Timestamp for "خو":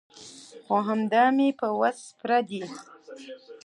0.65-0.75